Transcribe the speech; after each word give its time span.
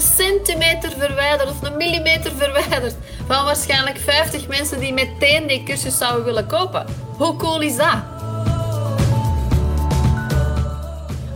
een 0.00 0.06
centimeter 0.06 0.90
verwijderd 0.90 1.50
of 1.50 1.62
een 1.62 1.76
millimeter 1.76 2.32
verwijderd 2.32 2.94
van 3.26 3.44
waarschijnlijk 3.44 3.98
50 3.98 4.48
mensen 4.48 4.80
die 4.80 4.92
meteen 4.92 5.46
die 5.46 5.62
cursus 5.62 5.98
zouden 5.98 6.24
willen 6.24 6.46
kopen. 6.46 6.86
Hoe 7.16 7.36
cool 7.36 7.60
is 7.60 7.76
dat? 7.76 7.98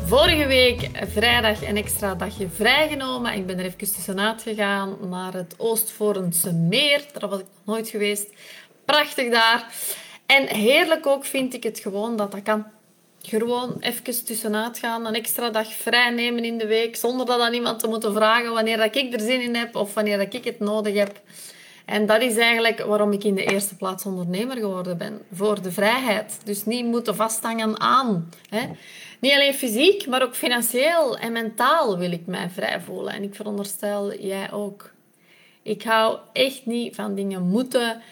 Vorige 0.06 0.46
week 0.46 0.90
vrijdag 1.12 1.66
een 1.66 1.76
extra 1.76 2.14
dagje 2.14 2.48
vrijgenomen. 2.54 3.34
Ik 3.34 3.46
ben 3.46 3.58
er 3.58 3.64
even 3.64 3.78
tussenuit 3.78 4.42
gegaan 4.42 4.96
naar 5.08 5.32
het 5.32 5.54
Oostvoornse 5.56 6.52
meer. 6.52 7.04
Daar 7.12 7.28
was 7.28 7.38
ik 7.38 7.46
nog 7.46 7.74
nooit 7.74 7.88
geweest. 7.88 8.28
Prachtig 8.84 9.30
daar. 9.30 9.66
En 10.26 10.46
heerlijk 10.46 11.06
ook 11.06 11.24
vind 11.24 11.54
ik 11.54 11.62
het 11.62 11.78
gewoon 11.78 12.16
dat 12.16 12.32
dat 12.32 12.42
kan. 12.42 12.66
Gewoon 13.26 13.76
even 13.80 14.24
tussenuit 14.24 14.78
gaan, 14.78 15.06
een 15.06 15.14
extra 15.14 15.50
dag 15.50 15.72
vrij 15.72 16.10
nemen 16.10 16.44
in 16.44 16.58
de 16.58 16.66
week, 16.66 16.96
zonder 16.96 17.26
dat 17.26 17.40
aan 17.40 17.54
iemand 17.54 17.78
te 17.78 17.88
moeten 17.88 18.12
vragen 18.12 18.52
wanneer 18.52 18.76
dat 18.76 18.96
ik 18.96 19.12
er 19.12 19.20
zin 19.20 19.40
in 19.40 19.54
heb 19.54 19.76
of 19.76 19.94
wanneer 19.94 20.18
dat 20.18 20.34
ik 20.34 20.44
het 20.44 20.60
nodig 20.60 20.94
heb. 20.94 21.20
En 21.84 22.06
dat 22.06 22.22
is 22.22 22.36
eigenlijk 22.36 22.80
waarom 22.80 23.12
ik 23.12 23.24
in 23.24 23.34
de 23.34 23.44
eerste 23.44 23.76
plaats 23.76 24.06
ondernemer 24.06 24.56
geworden 24.56 24.98
ben. 24.98 25.20
Voor 25.32 25.62
de 25.62 25.72
vrijheid. 25.72 26.40
Dus 26.44 26.64
niet 26.64 26.84
moeten 26.84 27.16
vasthangen 27.16 27.80
aan. 27.80 28.30
Hè. 28.48 28.66
Niet 29.20 29.32
alleen 29.32 29.54
fysiek, 29.54 30.06
maar 30.06 30.22
ook 30.22 30.34
financieel 30.34 31.18
en 31.18 31.32
mentaal 31.32 31.98
wil 31.98 32.12
ik 32.12 32.26
mij 32.26 32.50
vrij 32.50 32.80
voelen. 32.80 33.12
En 33.12 33.22
ik 33.22 33.34
veronderstel 33.34 34.14
jij 34.14 34.52
ook. 34.52 34.90
Ik 35.62 35.82
hou 35.82 36.18
echt 36.32 36.66
niet 36.66 36.94
van 36.94 37.14
dingen 37.14 37.42
moeten 37.48 38.02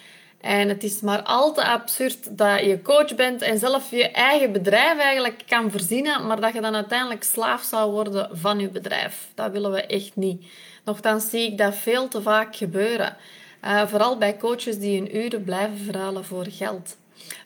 en 0.43 0.69
het 0.69 0.83
is 0.83 1.01
maar 1.01 1.23
al 1.23 1.53
te 1.53 1.65
absurd 1.65 2.39
dat 2.39 2.61
je 2.61 2.83
coach 2.83 3.15
bent 3.15 3.43
en 3.43 3.59
zelf 3.59 3.91
je 3.91 4.11
eigen 4.11 4.53
bedrijf 4.53 4.99
eigenlijk 4.99 5.43
kan 5.47 5.71
verzinnen, 5.71 6.27
maar 6.27 6.41
dat 6.41 6.53
je 6.53 6.61
dan 6.61 6.75
uiteindelijk 6.75 7.23
slaaf 7.23 7.63
zou 7.63 7.93
worden 7.93 8.29
van 8.33 8.59
je 8.59 8.69
bedrijf. 8.69 9.29
Dat 9.35 9.53
willen 9.53 9.71
we 9.71 9.87
echt 9.87 10.17
niet. 10.17 10.45
Nochtans 10.85 11.31
zie 11.31 11.51
ik 11.51 11.59
dat 11.59 11.75
veel 11.75 12.09
te 12.09 12.23
vaak 12.23 12.57
gebeuren. 12.57 13.17
Uh, 13.65 13.87
vooral 13.87 14.19
bij 14.19 14.37
coaches 14.37 14.79
die 14.79 14.99
hun 14.99 15.17
uren 15.17 15.45
blijven 15.45 15.79
verhalen 15.79 16.25
voor 16.25 16.47
geld. 16.49 16.97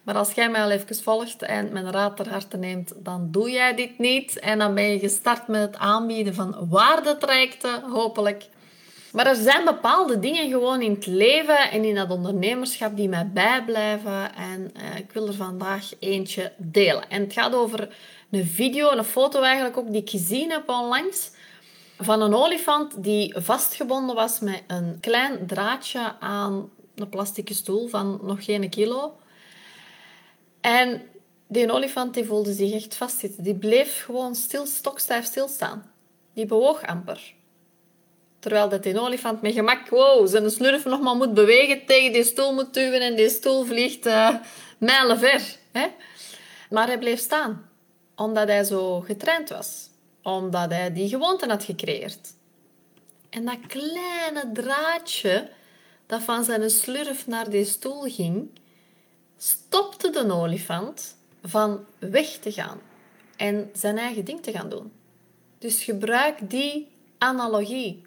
Maar 0.03 0.14
als 0.14 0.33
jij 0.33 0.50
mij 0.50 0.62
al 0.62 0.70
even 0.70 0.97
volgt 0.97 1.42
en 1.42 1.72
mijn 1.72 1.91
raad 1.91 2.16
ter 2.16 2.28
harte 2.28 2.56
neemt, 2.56 2.92
dan 2.97 3.28
doe 3.31 3.50
jij 3.50 3.75
dit 3.75 3.98
niet. 3.98 4.38
En 4.38 4.58
dan 4.58 4.75
ben 4.75 4.84
je 4.84 4.98
gestart 4.98 5.48
met 5.48 5.60
het 5.60 5.77
aanbieden 5.77 6.34
van 6.34 6.66
waardetrajecten, 6.69 7.83
hopelijk. 7.83 8.48
Maar 9.17 9.27
er 9.27 9.34
zijn 9.34 9.64
bepaalde 9.64 10.19
dingen 10.19 10.48
gewoon 10.48 10.83
in 10.83 10.91
het 10.91 11.06
leven 11.06 11.70
en 11.70 11.84
in 11.84 11.95
dat 11.95 12.11
ondernemerschap 12.11 12.97
die 12.97 13.09
mij 13.09 13.31
bijblijven. 13.33 14.34
En 14.34 14.72
uh, 14.77 14.97
ik 14.97 15.12
wil 15.12 15.27
er 15.27 15.34
vandaag 15.34 15.91
eentje 15.98 16.53
delen. 16.56 17.11
En 17.11 17.22
het 17.22 17.33
gaat 17.33 17.55
over 17.55 17.97
een 18.31 18.47
video, 18.47 18.91
een 18.91 19.05
foto 19.05 19.42
eigenlijk 19.42 19.77
ook, 19.77 19.92
die 19.92 20.00
ik 20.00 20.11
gezien 20.11 20.50
heb 20.50 20.69
onlangs. 20.69 21.31
Van 21.98 22.22
een 22.22 22.34
olifant 22.34 23.03
die 23.03 23.34
vastgebonden 23.39 24.14
was 24.14 24.41
met 24.41 24.62
een 24.67 24.98
klein 25.00 25.47
draadje 25.47 26.14
aan 26.20 26.70
een 26.94 27.09
plastic 27.09 27.48
stoel 27.53 27.89
van 27.89 28.19
nog 28.22 28.44
geen 28.44 28.70
kilo. 28.70 29.17
En 30.61 31.03
die 31.47 31.72
olifant 31.72 32.14
die 32.14 32.25
voelde 32.25 32.53
zich 32.53 32.72
echt 32.72 32.97
vastzitten. 32.97 33.42
Die 33.42 33.56
bleef 33.56 34.05
gewoon 34.05 34.34
stil, 34.34 34.67
stokstijf 34.67 35.25
stilstaan. 35.25 35.91
Die 36.33 36.47
bewoog 36.47 36.87
amper. 36.87 37.35
Terwijl 38.47 38.69
dat 38.69 38.83
die 38.83 39.00
olifant 39.00 39.42
met 39.42 39.52
gemak 39.52 39.89
wow, 39.89 40.28
zijn 40.28 40.50
slurf 40.50 40.84
nog 40.84 41.00
maar 41.00 41.14
moet 41.14 41.34
bewegen, 41.34 41.86
tegen 41.86 42.12
die 42.12 42.25
stoel 42.25 42.55
moet 42.55 42.75
duwen 42.75 43.00
en 43.00 43.16
die 43.16 43.28
stoel 43.28 43.64
vliegt 43.64 44.06
uh, 44.06 44.34
mijlen 44.78 45.19
ver. 45.19 45.42
Hè? 45.72 45.86
Maar 46.70 46.86
hij 46.86 46.98
bleef 46.98 47.19
staan, 47.19 47.70
omdat 48.16 48.48
hij 48.48 48.64
zo 48.64 49.00
getraind 49.00 49.48
was. 49.48 49.88
Omdat 50.22 50.70
hij 50.70 50.92
die 50.92 51.08
gewoonte 51.08 51.48
had 51.48 51.64
gecreëerd. 51.64 52.34
En 53.30 53.44
dat 53.44 53.58
kleine 53.66 54.50
draadje 54.53 55.50
dat 56.06 56.22
van 56.22 56.44
zijn 56.44 56.70
slurf 56.70 57.27
naar 57.27 57.50
die 57.50 57.64
stoel 57.64 58.03
ging, 58.03 58.49
stopte 59.38 60.10
de 60.10 60.32
olifant 60.32 61.16
van 61.43 61.84
weg 61.99 62.28
te 62.28 62.53
gaan 62.53 62.81
en 63.37 63.70
zijn 63.75 63.99
eigen 63.99 64.25
ding 64.25 64.43
te 64.43 64.53
gaan 64.53 64.69
doen. 64.69 64.93
Dus 65.59 65.84
gebruik 65.84 66.50
die 66.50 66.88
analogie. 67.19 68.06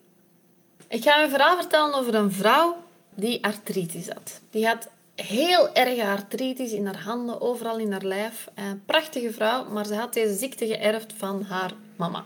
Ik 0.90 1.04
ga 1.04 1.24
een 1.24 1.30
verhaal 1.30 1.58
vertellen 1.58 1.94
over 1.94 2.16
een 2.16 2.32
vrouw 2.32 2.84
die 3.10 3.44
artritis 3.44 4.08
had. 4.08 4.42
Die 4.50 4.68
had 4.68 4.90
heel 5.16 5.74
erg 5.74 6.00
artritis 6.00 6.72
in 6.72 6.86
haar 6.86 7.02
handen, 7.02 7.42
overal 7.42 7.78
in 7.78 7.92
haar 7.92 8.04
lijf. 8.04 8.48
Een 8.56 8.86
prachtige 8.86 9.32
vrouw, 9.32 9.70
maar 9.70 9.86
ze 9.86 9.96
had 9.96 10.14
deze 10.14 10.34
ziekte 10.34 10.68
geërfd 10.68 11.14
van 11.18 11.44
haar 11.44 11.72
mama. 11.96 12.26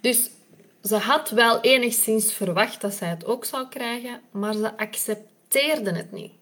Dus 0.00 0.30
ze 0.82 0.96
had 0.96 1.30
wel 1.30 1.60
enigszins 1.60 2.32
verwacht 2.32 2.80
dat 2.80 2.94
zij 2.94 3.08
het 3.08 3.24
ook 3.24 3.44
zou 3.44 3.68
krijgen, 3.68 4.20
maar 4.30 4.54
ze 4.54 4.76
accepteerde 4.76 5.92
het 5.92 6.12
niet. 6.12 6.32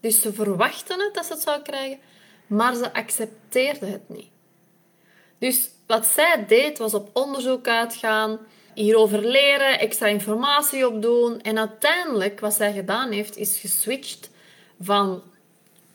Dus 0.00 0.20
ze 0.20 0.32
verwachten 0.32 1.00
het 1.00 1.14
dat 1.14 1.26
ze 1.26 1.32
het 1.32 1.42
zou 1.42 1.62
krijgen, 1.62 1.98
maar 2.46 2.74
ze 2.74 2.92
accepteerde 2.92 3.86
het 3.86 4.08
niet. 4.08 4.30
Dus 5.38 5.68
wat 5.86 6.06
zij 6.06 6.44
deed, 6.46 6.78
was 6.78 6.94
op 6.94 7.10
onderzoek 7.12 7.68
uitgaan, 7.68 8.38
hierover 8.74 9.26
leren, 9.26 9.78
extra 9.78 10.06
informatie 10.06 10.88
opdoen. 10.88 11.40
En 11.40 11.58
uiteindelijk, 11.58 12.40
wat 12.40 12.54
zij 12.54 12.72
gedaan 12.72 13.10
heeft, 13.10 13.36
is 13.36 13.58
geswitcht 13.58 14.30
van 14.80 15.22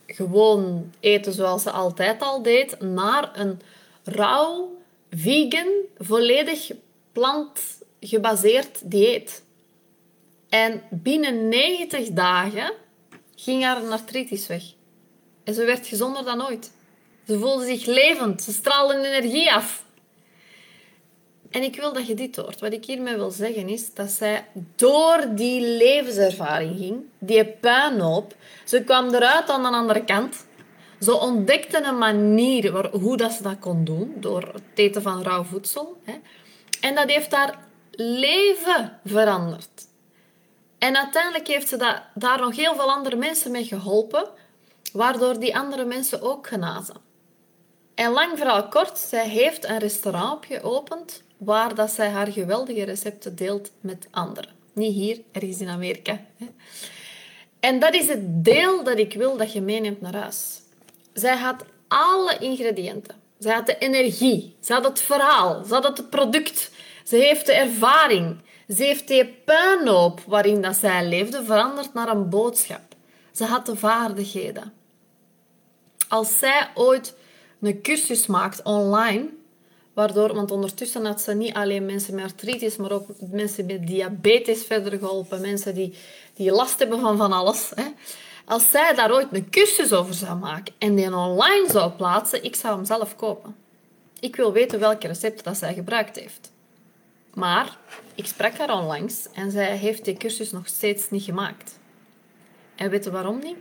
gewoon 0.08 0.94
eten 1.00 1.34
zoals 1.34 1.64
ze 1.64 1.72
altijd 1.72 2.22
al 2.22 2.42
deed, 2.42 2.80
naar 2.82 3.40
een 3.40 3.62
rauw, 4.04 4.78
vegan, 5.12 5.68
volledig 5.98 6.72
plantgebaseerd 7.12 8.92
dieet. 8.92 9.44
En 10.50 10.82
binnen 10.90 11.48
90 11.48 12.09
dagen 12.09 12.74
ging 13.36 13.64
haar 13.64 13.82
artritis 13.82 14.48
weg. 14.48 14.64
En 15.44 15.54
ze 15.54 15.66
werd 15.66 15.88
gezonder 15.88 16.26
dan 16.26 16.46
ooit. 16.46 16.72
Ze 17.28 17.40
voelde 17.40 17.66
zich 17.66 17.86
levend, 17.86 18.44
ze 18.44 18.52
straalde 18.52 19.08
energie 19.08 19.54
af. 19.54 19.86
En 21.50 21.63
ik 21.63 21.75
wil 21.75 21.94
dat 21.94 22.08
je 22.08 22.13
dit 22.13 22.35
hoort. 22.35 22.59
Wat 22.59 22.74
ik 22.74 22.85
hiermee 22.85 23.16
wil 23.16 23.31
zeggen 23.31 23.69
is 23.69 23.94
dat 23.94 24.09
zij 24.09 24.46
door 24.75 25.25
die 25.30 25.62
levenservaring 25.78 26.78
ging, 26.78 27.03
die 27.19 27.46
puinhoop, 27.46 28.35
ze 28.66 28.84
kwam 28.84 29.13
eruit 29.13 29.50
aan 29.50 29.62
de 29.62 29.69
andere 29.69 30.03
kant. 30.03 30.46
Ze 31.00 31.13
ontdekte 31.19 31.84
een 31.84 31.97
manier 31.97 32.72
waar, 32.72 32.90
hoe 32.90 33.18
dat 33.18 33.31
ze 33.31 33.44
dat 33.44 33.59
kon 33.59 33.84
doen, 33.84 34.13
door 34.16 34.41
het 34.53 34.63
eten 34.74 35.02
van 35.02 35.24
rauw 35.24 35.44
voedsel. 35.44 35.97
Hè. 36.03 36.13
En 36.81 36.96
dat 36.96 37.09
heeft 37.09 37.31
haar 37.31 37.59
leven 37.91 39.00
veranderd. 39.06 39.88
En 40.78 40.97
uiteindelijk 40.97 41.47
heeft 41.47 41.68
ze 41.68 41.78
dat, 41.78 42.02
daar 42.14 42.40
nog 42.40 42.56
heel 42.56 42.75
veel 42.75 42.91
andere 42.91 43.16
mensen 43.16 43.52
mee 43.52 43.66
geholpen, 43.66 44.29
waardoor 44.94 45.40
die 45.40 45.58
andere 45.58 45.85
mensen 45.85 46.22
ook 46.22 46.47
genazen. 46.47 47.06
En 47.97 48.12
lang 48.12 48.38
verhaal 48.38 48.68
kort, 48.68 48.97
zij 48.97 49.30
heeft 49.30 49.66
een 49.66 49.78
restaurant 49.78 50.46
geopend 50.46 51.24
waar 51.38 51.75
dat 51.75 51.91
zij 51.91 52.09
haar 52.09 52.31
geweldige 52.31 52.84
recepten 52.84 53.35
deelt 53.35 53.72
met 53.80 54.08
anderen. 54.12 54.50
Niet 54.74 54.94
hier, 54.94 55.22
ergens 55.31 55.59
in 55.59 55.69
Amerika. 55.69 56.19
En 57.59 57.80
dat 57.80 57.94
is 57.94 58.08
het 58.08 58.44
deel 58.44 58.84
dat 58.84 58.97
ik 58.97 59.13
wil 59.13 59.38
dat 59.38 59.53
je 59.53 59.62
meeneemt 59.62 60.02
naar 60.02 60.16
huis. 60.16 60.62
Zij 61.13 61.38
had 61.38 61.66
alle 61.88 62.38
ingrediënten. 62.38 63.16
Zij 63.40 63.53
had 63.53 63.66
de 63.66 63.78
energie. 63.78 64.56
Ze 64.62 64.74
had 64.74 64.84
het 64.84 65.02
verhaal. 65.02 65.64
Ze 65.64 65.74
had 65.74 65.97
het 65.97 66.09
product. 66.09 66.72
Ze 67.03 67.16
heeft 67.16 67.46
de 67.46 67.53
ervaring. 67.53 68.38
Ze 68.68 68.84
heeft 68.84 69.08
die 69.08 69.25
puinhoop 69.25 70.22
waarin 70.28 70.62
dat 70.62 70.75
zij 70.75 71.06
leefde 71.06 71.44
veranderd 71.44 71.94
naar 71.94 72.08
een 72.08 72.29
boodschap. 72.29 72.96
Ze 73.31 73.46
had 73.46 73.66
de 73.66 73.75
vaardigheden. 73.75 74.74
Als 76.08 76.38
zij 76.38 76.69
ooit 76.74 77.16
een 77.62 77.81
cursus 77.81 78.28
maakt 78.28 78.63
online, 78.63 79.29
Waardoor, 79.97 80.34
want 80.34 80.51
ondertussen 80.51 81.05
had 81.05 81.22
ze 81.22 81.34
niet 81.34 81.53
alleen 81.53 81.85
mensen 81.85 82.16
met 82.16 82.23
artritis, 82.23 82.76
maar 82.76 82.91
ook 82.91 83.08
mensen 83.32 83.66
met 83.66 83.87
diabetes 83.87 84.64
verder 84.64 84.99
geholpen. 84.99 85.41
Mensen 85.41 85.73
die, 85.73 85.93
die 86.34 86.52
last 86.52 86.79
hebben 86.79 86.99
van 86.99 87.17
van 87.17 87.32
alles. 87.32 87.72
Hè. 87.76 87.84
Als 88.46 88.70
zij 88.70 88.93
daar 88.96 89.11
ooit 89.11 89.28
een 89.32 89.49
cursus 89.49 89.93
over 89.93 90.14
zou 90.14 90.37
maken 90.37 90.73
en 90.78 90.96
die 90.96 91.16
online 91.16 91.66
zou 91.70 91.91
plaatsen, 91.91 92.43
ik 92.43 92.55
zou 92.55 92.76
hem 92.76 92.85
zelf 92.85 93.16
kopen. 93.16 93.55
Ik 94.20 94.35
wil 94.35 94.53
weten 94.53 94.79
welke 94.79 95.08
recept 95.08 95.43
dat 95.43 95.58
zij 95.58 95.73
gebruikt 95.73 96.20
heeft. 96.20 96.52
Maar 97.34 97.78
ik 98.16 98.26
sprak 98.26 98.58
haar 98.58 98.73
onlangs 98.73 99.28
en 99.34 99.52
zij 99.52 99.78
heeft 99.78 100.05
die 100.05 100.17
cursus 100.17 100.52
nog 100.52 100.67
steeds 100.67 101.09
niet 101.09 101.23
gemaakt. 101.23 101.79
En 102.76 102.90
weet 102.90 103.03
je 103.03 103.11
waarom 103.11 103.40
niet? 103.40 103.58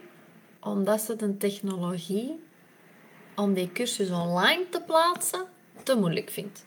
Omdat 0.61 1.01
ze 1.01 1.17
de 1.17 1.37
technologie 1.37 2.45
om 3.37 3.55
die 3.55 3.73
cursus 3.73 4.11
online 4.11 4.69
te 4.71 4.81
plaatsen 4.81 5.47
te 5.83 5.97
moeilijk 5.97 6.31
vindt. 6.31 6.65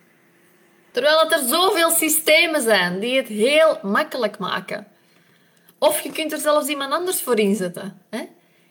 Terwijl 0.92 1.32
er 1.32 1.48
zoveel 1.48 1.90
systemen 1.90 2.62
zijn 2.62 3.00
die 3.00 3.16
het 3.16 3.28
heel 3.28 3.80
makkelijk 3.82 4.38
maken. 4.38 4.88
Of 5.78 6.02
je 6.02 6.12
kunt 6.12 6.32
er 6.32 6.40
zelfs 6.40 6.68
iemand 6.68 6.94
anders 6.94 7.22
voor 7.22 7.40
inzetten. 7.40 8.02
Hè? 8.10 8.22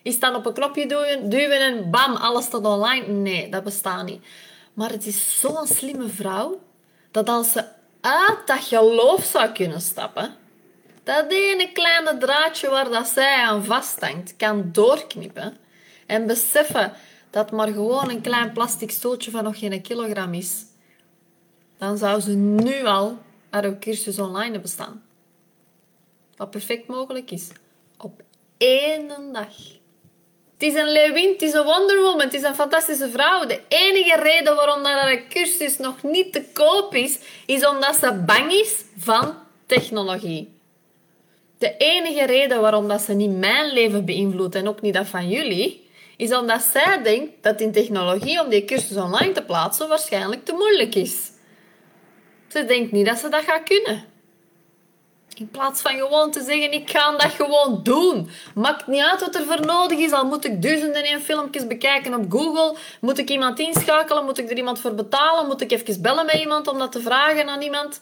Is 0.02 0.20
dan 0.20 0.34
op 0.34 0.46
een 0.46 0.52
knopje 0.52 0.86
duwen, 0.86 1.28
duwen 1.28 1.60
en 1.60 1.90
bam, 1.90 2.16
alles 2.16 2.44
staat 2.44 2.64
online? 2.64 3.06
Nee, 3.06 3.48
dat 3.48 3.64
bestaat 3.64 4.04
niet. 4.04 4.26
Maar 4.72 4.90
het 4.90 5.06
is 5.06 5.40
zo'n 5.40 5.66
slimme 5.66 6.08
vrouw 6.08 6.60
dat 7.10 7.28
als 7.28 7.52
ze 7.52 7.64
uit 8.00 8.46
dat 8.46 8.64
geloof 8.64 9.24
zou 9.24 9.52
kunnen 9.52 9.80
stappen, 9.80 10.34
dat 11.02 11.32
ene 11.32 11.72
kleine 11.72 12.18
draadje 12.18 12.70
waar 12.70 12.90
dat 12.90 13.06
zij 13.06 13.34
aan 13.34 13.64
vasthangt, 13.64 14.36
kan 14.36 14.68
doorknippen 14.72 15.56
en 16.06 16.26
beseffen 16.26 16.92
dat 17.30 17.50
maar 17.50 17.68
gewoon 17.68 18.10
een 18.10 18.20
klein 18.20 18.52
plastic 18.52 18.90
stootje 18.90 19.30
van 19.30 19.44
nog 19.44 19.58
geen 19.58 19.82
kilogram 19.82 20.34
is, 20.34 20.64
dan 21.78 21.98
zou 21.98 22.20
ze 22.20 22.34
nu 22.34 22.84
al 22.84 23.18
haar 23.50 23.78
cursus 23.78 24.18
online 24.18 24.60
bestaan. 24.60 25.02
Wat 26.36 26.50
perfect 26.50 26.86
mogelijk 26.86 27.30
is. 27.30 27.48
Op 27.98 28.22
één 28.56 29.08
dag. 29.32 29.54
Het 30.58 30.68
is 30.68 30.74
een 30.74 30.92
leeuwin, 30.92 31.32
het 31.32 31.42
is 31.42 31.52
een 31.52 31.64
Wonder 31.64 32.02
Woman, 32.02 32.20
het 32.20 32.34
is 32.34 32.42
een 32.42 32.54
fantastische 32.54 33.10
vrouw. 33.10 33.46
De 33.46 33.60
enige 33.68 34.20
reden 34.22 34.56
waarom 34.56 34.82
dat 34.82 34.92
haar 34.92 35.26
cursus 35.28 35.76
nog 35.76 36.02
niet 36.02 36.32
te 36.32 36.44
koop 36.52 36.94
is, 36.94 37.18
is 37.46 37.66
omdat 37.66 37.96
ze 37.96 38.22
bang 38.26 38.52
is 38.52 38.84
van 38.96 39.34
technologie. 39.66 40.56
De 41.58 41.76
enige 41.76 42.26
reden 42.26 42.60
waarom 42.60 42.88
dat 42.88 43.00
ze 43.00 43.12
niet 43.12 43.38
mijn 43.38 43.72
leven 43.72 44.04
beïnvloedt 44.04 44.54
en 44.54 44.68
ook 44.68 44.80
niet 44.80 44.94
dat 44.94 45.06
van 45.06 45.28
jullie, 45.28 45.87
is 46.18 46.34
omdat 46.34 46.62
zij 46.62 47.02
denkt 47.02 47.32
dat 47.42 47.60
in 47.60 47.72
technologie 47.72 48.42
om 48.42 48.48
die 48.48 48.64
cursus 48.64 48.96
online 48.96 49.32
te 49.32 49.42
plaatsen 49.42 49.88
waarschijnlijk 49.88 50.44
te 50.44 50.52
moeilijk 50.52 50.94
is. 50.94 51.30
Ze 52.48 52.64
denkt 52.64 52.92
niet 52.92 53.06
dat 53.06 53.18
ze 53.18 53.28
dat 53.28 53.42
gaat 53.42 53.62
kunnen. 53.62 54.04
In 55.34 55.50
plaats 55.50 55.80
van 55.80 55.92
gewoon 55.92 56.30
te 56.30 56.42
zeggen, 56.44 56.72
ik 56.72 56.90
ga 56.90 57.10
dat 57.10 57.30
gewoon 57.30 57.82
doen. 57.82 58.30
Maakt 58.54 58.86
niet 58.86 59.02
uit 59.02 59.20
wat 59.20 59.34
er 59.34 59.44
voor 59.44 59.66
nodig 59.66 59.98
is. 59.98 60.12
Al 60.12 60.24
moet 60.24 60.44
ik 60.44 60.62
duizenden 60.62 61.04
en 61.04 61.20
filmpjes 61.20 61.66
bekijken 61.66 62.14
op 62.14 62.24
Google. 62.32 62.76
Moet 63.00 63.18
ik 63.18 63.30
iemand 63.30 63.58
inschakelen? 63.58 64.24
Moet 64.24 64.38
ik 64.38 64.50
er 64.50 64.56
iemand 64.56 64.80
voor 64.80 64.94
betalen? 64.94 65.46
Moet 65.46 65.60
ik 65.60 65.72
even 65.72 66.02
bellen 66.02 66.26
met 66.26 66.34
iemand 66.34 66.68
om 66.68 66.78
dat 66.78 66.92
te 66.92 67.00
vragen 67.00 67.48
aan 67.48 67.62
iemand? 67.62 68.00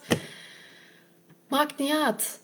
Maakt 1.47 1.77
niet 1.77 1.93
uit. 2.05 2.39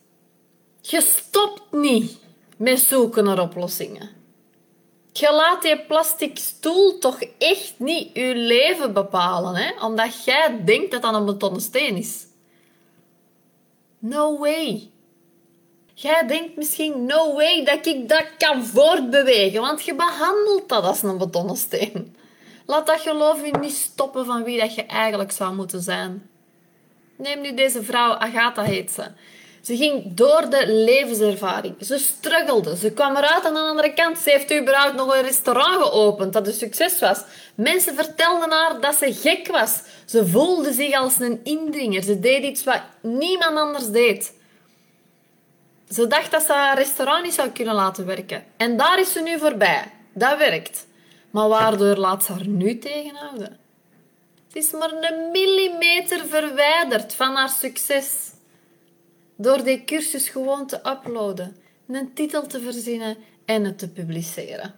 Je 0.82 1.02
stopt 1.02 1.72
niet 1.72 2.18
met 2.58 2.80
zoeken 2.80 3.24
naar 3.24 3.40
oplossingen. 3.40 4.23
Je 5.14 5.32
laat 5.32 5.62
die 5.62 5.80
plastic 5.80 6.38
stoel 6.38 6.98
toch 6.98 7.22
echt 7.38 7.74
niet 7.78 8.10
je 8.14 8.36
leven 8.36 8.94
bepalen, 8.94 9.56
hè? 9.56 9.86
omdat 9.86 10.24
jij 10.26 10.62
denkt 10.66 10.92
dat 10.92 11.02
dat 11.02 11.14
een 11.14 11.26
betonnen 11.26 11.62
steen 11.62 11.96
is. 11.96 12.26
No 14.00 14.38
way. 14.38 14.90
Jij 15.94 16.28
denkt 16.28 16.56
misschien, 16.56 17.06
no 17.06 17.34
way 17.34 17.66
dat 17.66 17.86
ik 17.86 18.10
dat 18.10 18.26
kan 18.38 18.66
voortbewegen, 18.66 19.62
want 19.62 19.84
je 19.84 19.96
behandelt 19.96 20.70
dat 20.70 20.84
als 20.84 21.04
een 21.04 21.18
betonnen 21.18 21.58
steen. 21.58 22.16
Laat 22.66 22.88
dat 22.88 23.00
geloof 23.00 23.46
je 23.46 23.58
niet 23.60 23.76
stoppen 23.76 24.26
van 24.26 24.44
wie 24.44 24.60
dat 24.60 24.76
je 24.76 24.86
eigenlijk 24.86 25.32
zou 25.32 25.56
moeten 25.56 25.82
zijn. 25.82 26.30
Neem 27.18 27.42
nu 27.42 27.54
deze 27.54 27.84
vrouw, 27.84 28.14
Agatha 28.14 28.62
heet 28.62 28.92
ze. 28.92 29.12
Ze 29.64 29.78
ging 29.78 30.14
door 30.14 30.50
de 30.50 30.68
levenservaring. 30.68 31.76
Ze 31.80 31.98
struggelde. 31.98 32.78
Ze 32.78 32.92
kwam 32.92 33.16
eruit 33.16 33.46
aan 33.46 33.54
de 33.54 33.60
andere 33.60 33.94
kant. 33.94 34.18
Ze 34.18 34.30
heeft 34.30 34.54
überhaupt 34.54 34.96
nog 34.96 35.16
een 35.16 35.22
restaurant 35.22 35.84
geopend 35.84 36.34
dat 36.34 36.48
een 36.48 36.54
succes 36.54 37.00
was. 37.00 37.22
Mensen 37.56 37.96
vertelden 37.96 38.52
haar 38.52 38.82
dat 38.82 38.96
ze 38.96 39.14
gek 39.14 39.48
was. 39.48 39.82
Ze 40.06 40.28
voelde 40.28 40.74
zich 40.74 40.94
als 40.94 41.20
een 41.20 41.40
indringer. 41.44 42.04
Ze 42.04 42.20
deed 42.20 42.44
iets 42.44 42.64
wat 42.64 42.82
niemand 43.02 43.58
anders 43.58 43.90
deed. 43.90 44.34
Ze 45.90 46.08
dacht 46.08 46.32
dat 46.32 46.44
ze 46.44 46.54
haar 46.54 46.78
restaurant 46.78 47.24
niet 47.24 47.34
zou 47.34 47.50
kunnen 47.50 47.76
laten 47.76 48.06
werken. 48.06 48.44
En 48.58 48.78
daar 48.78 49.00
is 49.00 49.12
ze 49.12 49.22
nu 49.22 49.40
voorbij. 49.40 49.92
Dat 50.14 50.38
werkt. 50.38 50.88
Maar 51.32 51.48
waardoor 51.48 51.96
laat 51.96 52.24
ze 52.24 52.32
haar 52.32 52.48
nu 52.48 52.80
tegenhouden? 52.80 53.60
Het 54.48 54.64
is 54.64 54.72
maar 54.72 54.92
een 54.92 55.32
millimeter 55.32 56.26
verwijderd 56.28 57.16
van 57.16 57.36
haar 57.36 57.50
succes. 57.50 58.33
Door 59.36 59.64
die 59.64 59.84
cursus 59.84 60.30
gewoon 60.30 60.68
te 60.68 60.80
uploaden, 60.86 61.56
een 61.88 62.14
titel 62.14 62.48
te 62.48 62.62
verzinnen 62.62 63.18
en 63.46 63.64
het 63.64 63.78
te 63.78 63.90
publiceren. 63.90 64.76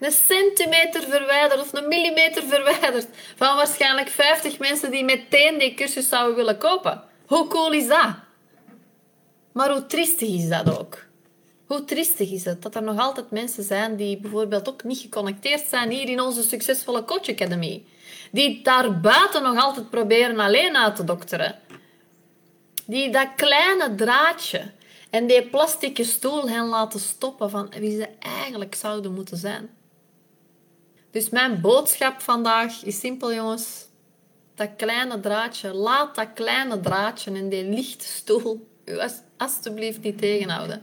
Een 0.00 0.12
centimeter 0.12 1.02
verwijderd 1.02 1.60
of 1.60 1.72
een 1.72 1.88
millimeter 1.88 2.42
verwijderd 2.42 3.06
van 3.36 3.56
waarschijnlijk 3.56 4.08
50 4.08 4.58
mensen 4.58 4.90
die 4.90 5.04
meteen 5.04 5.58
die 5.58 5.74
cursus 5.74 6.08
zouden 6.08 6.36
willen 6.36 6.58
kopen. 6.58 7.02
Hoe 7.26 7.46
cool 7.46 7.72
is 7.72 7.86
dat? 7.86 8.14
Maar 9.52 9.70
hoe 9.70 9.86
triestig 9.86 10.28
is 10.28 10.48
dat 10.48 10.78
ook? 10.78 11.06
Hoe 11.66 11.84
triestig 11.84 12.30
is 12.30 12.44
het 12.44 12.62
dat 12.62 12.74
er 12.74 12.82
nog 12.82 12.98
altijd 12.98 13.30
mensen 13.30 13.62
zijn 13.62 13.96
die 13.96 14.18
bijvoorbeeld 14.18 14.68
ook 14.68 14.84
niet 14.84 14.98
geconnecteerd 14.98 15.68
zijn 15.68 15.90
hier 15.90 16.08
in 16.08 16.20
onze 16.20 16.42
succesvolle 16.42 17.04
Coach 17.04 17.28
Academy. 17.28 17.84
Die 18.32 18.62
daar 18.62 19.00
buiten 19.00 19.42
nog 19.42 19.64
altijd 19.64 19.90
proberen 19.90 20.40
alleen 20.40 20.76
uit 20.76 20.96
te 20.96 21.04
dokteren 21.04 21.58
die 22.88 23.10
dat 23.10 23.28
kleine 23.36 23.94
draadje 23.94 24.70
en 25.10 25.26
die 25.26 25.48
plastic 25.48 25.98
stoel 26.02 26.48
hen 26.48 26.66
laten 26.66 27.00
stoppen 27.00 27.50
van 27.50 27.72
wie 27.78 27.96
ze 27.96 28.08
eigenlijk 28.18 28.74
zouden 28.74 29.14
moeten 29.14 29.36
zijn. 29.36 29.70
Dus 31.10 31.28
mijn 31.28 31.60
boodschap 31.60 32.20
vandaag 32.20 32.84
is 32.84 33.00
simpel, 33.00 33.34
jongens. 33.34 33.86
Dat 34.54 34.70
kleine 34.76 35.20
draadje, 35.20 35.74
laat 35.74 36.14
dat 36.14 36.28
kleine 36.34 36.80
draadje 36.80 37.30
en 37.30 37.48
die 37.48 37.64
lichte 37.64 38.04
stoel 38.04 38.68
u 38.84 38.98
alsjeblieft 39.36 40.00
niet 40.00 40.18
tegenhouden. 40.18 40.82